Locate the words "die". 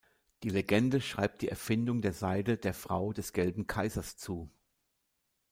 0.41-0.49, 1.43-1.49